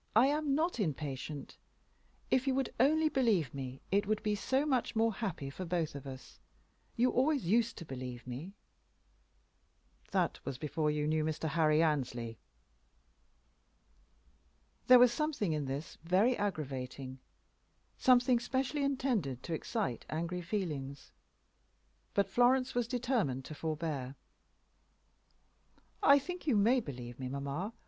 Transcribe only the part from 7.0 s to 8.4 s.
always used to believe